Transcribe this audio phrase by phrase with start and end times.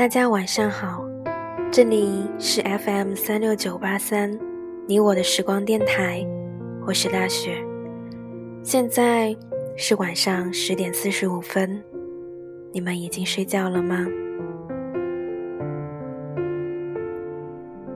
[0.00, 1.04] 大家晚上好，
[1.70, 4.34] 这里是 FM 三六九八三，
[4.88, 6.26] 你我的时光电台，
[6.86, 7.62] 我是大雪，
[8.62, 9.36] 现在
[9.76, 11.84] 是晚上十点四十五分，
[12.72, 14.06] 你们已经睡觉了吗？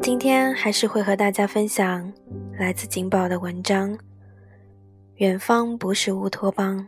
[0.03, 2.13] 今天还是会和大家分享
[2.59, 3.91] 来自景宝的文章，
[5.15, 6.87] 《远方不是乌托邦》。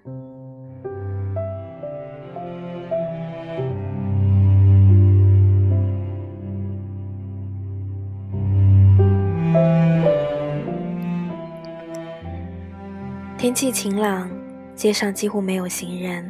[13.47, 14.29] 天气晴朗，
[14.75, 16.29] 街上几乎没有行人。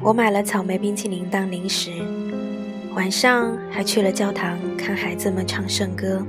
[0.00, 1.90] 我买了草莓冰淇淋当零食，
[2.94, 6.24] 晚上还去了教堂看孩子们唱圣歌，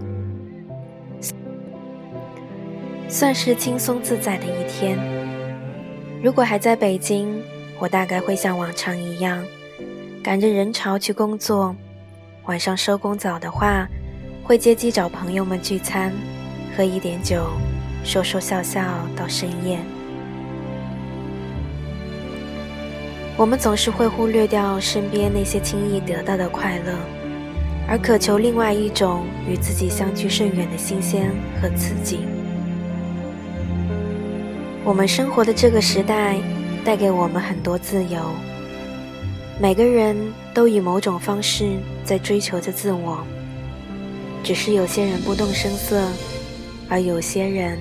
[3.08, 5.00] 算是轻松自在的一天。
[6.22, 7.42] 如果还在北京，
[7.80, 9.42] 我大概会像往常一样，
[10.22, 11.74] 赶着人潮去工作。
[12.48, 13.88] 晚上收工早的话，
[14.44, 16.12] 会接机找朋友们聚餐，
[16.76, 17.46] 喝一点酒。
[18.04, 18.82] 说说笑笑
[19.16, 19.78] 到深夜，
[23.38, 26.94] 我们总是会忽略掉身边那些轻易得到的快乐，
[27.88, 32.20] 而渴求另外一种与自己相距甚远的新鲜和刺激。
[34.84, 36.38] 我们生活的这个时代
[36.84, 38.20] 带给我们很多自由，
[39.60, 40.18] 每个人
[40.56, 43.24] 都以某种方式在追求着自我，
[44.44, 46.08] 只是有些人不动声色。
[46.92, 47.80] 而有些人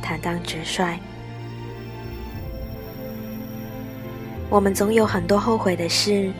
[0.00, 0.96] 坦荡直率，
[4.48, 6.30] 我们总有很多后悔的事，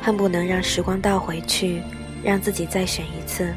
[0.00, 1.82] 恨不能让时光倒回去，
[2.22, 3.52] 让自己再选一次。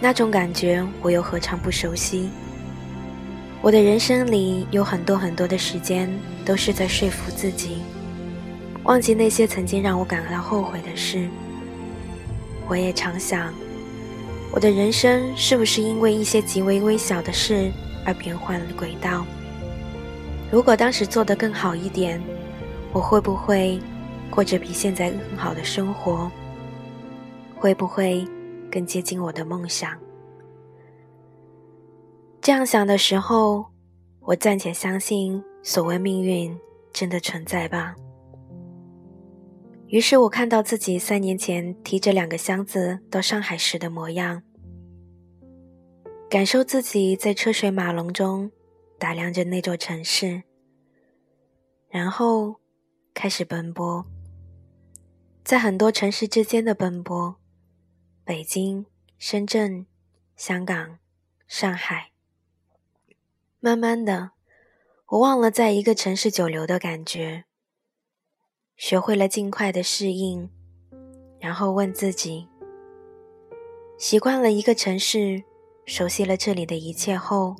[0.00, 2.30] 那种感觉，我又何尝不熟悉？
[3.60, 6.10] 我的人生里有很多很多的时间，
[6.46, 7.82] 都是在说服自己，
[8.84, 11.28] 忘记那些曾经让我感到后悔的事。
[12.66, 13.52] 我也常想。
[14.52, 17.70] 我的人生是不是因为一些极为微小的事
[18.04, 19.24] 而变换了轨道？
[20.50, 22.22] 如果当时做得更好一点，
[22.92, 23.78] 我会不会
[24.30, 26.30] 过着比现在更好的生活？
[27.54, 28.26] 会不会
[28.70, 29.92] 更接近我的梦想？
[32.40, 33.66] 这样想的时候，
[34.20, 36.56] 我暂且相信所谓命运
[36.92, 37.94] 真的存在吧。
[39.88, 44.42] 于是我看到自己三年前提着两个箱子到上海时的模样，
[46.28, 48.50] 感受自己在车水马龙中
[48.98, 50.42] 打量着那座城市，
[51.88, 52.56] 然后
[53.14, 54.04] 开始奔波，
[55.44, 57.36] 在很多城市之间的奔波，
[58.24, 58.86] 北京、
[59.18, 59.86] 深圳、
[60.34, 60.98] 香港、
[61.46, 62.10] 上海。
[63.60, 64.32] 慢慢的，
[65.06, 67.44] 我忘了在一个城市久留的感觉。
[68.76, 70.50] 学会了尽快的适应，
[71.40, 72.46] 然后问自己：
[73.96, 75.42] 习惯了一个城市，
[75.86, 77.56] 熟悉了这里的一切后，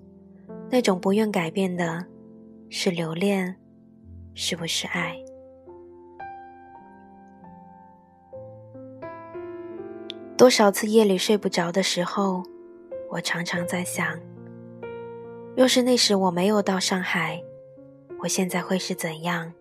[0.71, 2.05] 那种不愿改变的，
[2.69, 3.57] 是留恋，
[4.35, 5.17] 是不是爱？
[10.37, 12.43] 多少次夜里睡不着的时候，
[13.11, 14.21] 我常常在想：
[15.57, 17.43] 若是那时我没有到上海，
[18.19, 19.55] 我现在会是怎样？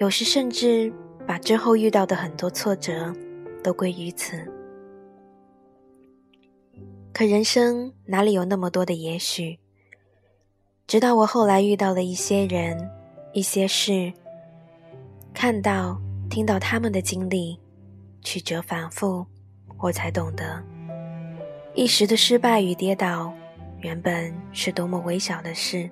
[0.00, 0.90] 有时甚至
[1.26, 3.14] 把之后遇到的很多挫折
[3.62, 4.50] 都归于此。
[7.12, 9.58] 可人生哪里有那么多的也许？
[10.86, 12.90] 直到我后来遇到了一些人、
[13.34, 14.10] 一些事，
[15.34, 16.00] 看到、
[16.30, 17.60] 听到他们的经历，
[18.22, 19.26] 曲折反复，
[19.76, 20.64] 我才懂得，
[21.74, 23.30] 一时的失败与跌倒，
[23.80, 25.90] 原本是多么微小的事。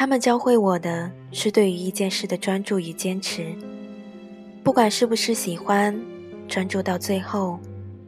[0.00, 3.54] 他们教会我的是对于一件事的专注与坚持，
[4.64, 5.94] 不管是不是喜欢，
[6.48, 7.60] 专注到最后，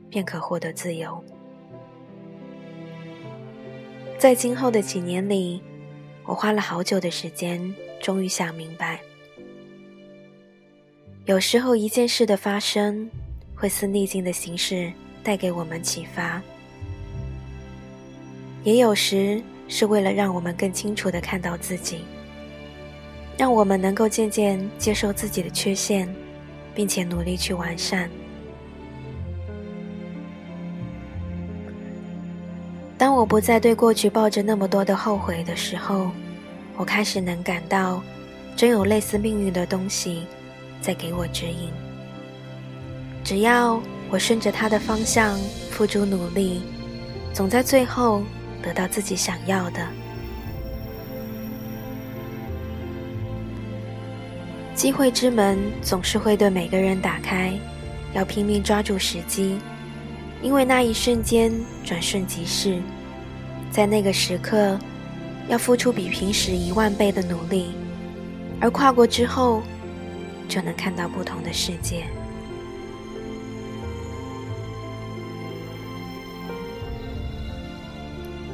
[0.08, 1.22] 便可获得自由。
[4.16, 5.62] 在今后的几年里，
[6.24, 7.62] 我花了好久的时间，
[8.00, 8.98] 终于想明白，
[11.26, 13.06] 有时候一件事的发生，
[13.54, 14.90] 会似逆境的形式
[15.22, 16.40] 带给我们启发，
[18.64, 19.42] 也有时。
[19.72, 22.04] 是为了让我们更清楚的看到自己，
[23.38, 26.06] 让我们能够渐渐接受自己的缺陷，
[26.74, 28.10] 并且努力去完善。
[32.98, 36.10] 当我不再对过去抱着那么多的后悔的时候，
[36.76, 38.02] 我开始能感到，
[38.54, 40.26] 真有类似命运的东西
[40.82, 41.70] 在给我指引。
[43.24, 43.80] 只要
[44.10, 45.38] 我顺着它的方向
[45.70, 46.60] 付出努力，
[47.32, 48.22] 总在最后。
[48.62, 49.86] 得到自己想要的。
[54.74, 57.52] 机会之门总是会对每个人打开，
[58.14, 59.58] 要拼命抓住时机，
[60.40, 61.52] 因为那一瞬间
[61.84, 62.80] 转瞬即逝，
[63.70, 64.78] 在那个时刻，
[65.48, 67.72] 要付出比平时一万倍的努力，
[68.60, 69.62] 而跨过之后，
[70.48, 72.04] 就能看到不同的世界。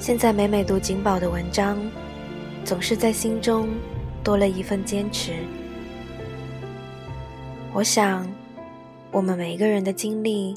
[0.08, 1.78] 现在每每读景宝的文章，
[2.64, 3.68] 总是在心中
[4.24, 5.34] 多了一份坚持。
[7.74, 8.26] 我想，
[9.12, 10.56] 我们每一个人的经历，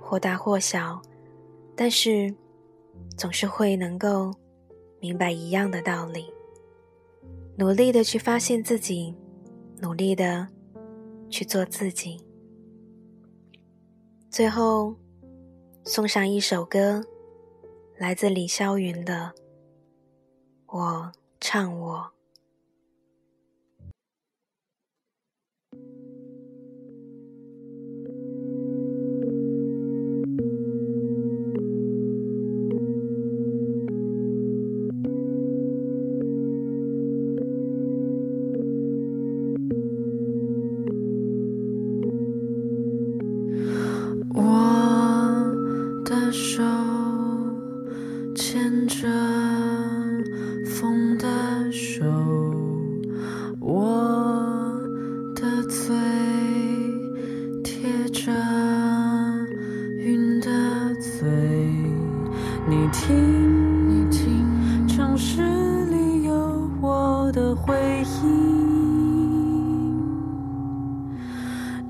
[0.00, 1.02] 或大或小，
[1.76, 2.34] 但是
[3.14, 4.32] 总是会能够
[5.00, 6.24] 明白一样的道理。
[7.58, 9.14] 努力的去发现自己，
[9.82, 10.48] 努力的
[11.28, 12.24] 去做自己。
[14.30, 14.94] 最后，
[15.84, 17.04] 送上一首歌，
[17.98, 19.32] 来自李霄云的
[20.78, 22.12] 《我唱我》。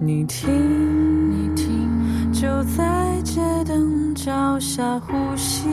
[0.01, 0.49] 你听，
[1.29, 2.47] 你听，就
[2.77, 5.69] 在街灯脚下呼吸，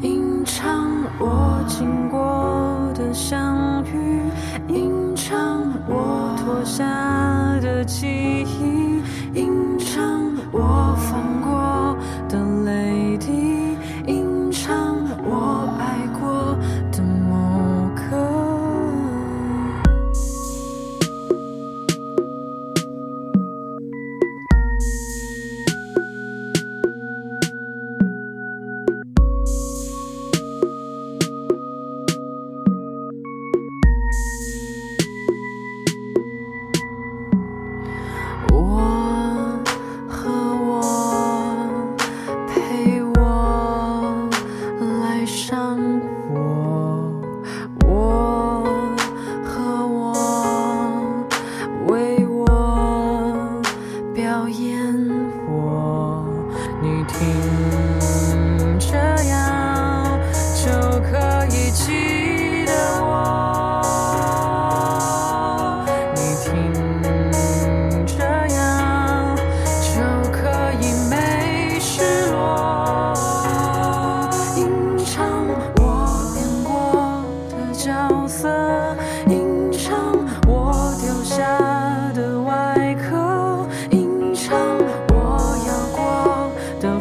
[0.00, 4.22] 吟唱我经过的相遇，
[4.68, 6.82] 吟唱我脱下
[7.60, 8.83] 的记忆，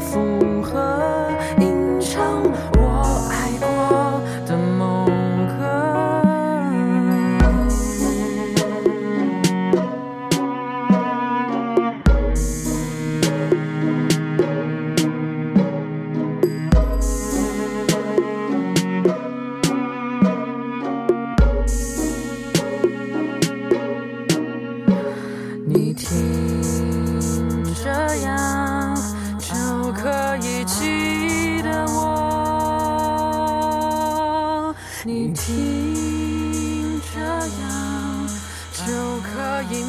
[0.04, 2.44] 附和吟唱
[2.78, 2.82] 我
[3.32, 5.06] 爱过的某
[5.48, 5.62] 歌，
[25.66, 26.43] 你听。
[35.46, 38.28] 听这样
[38.88, 39.84] 就可以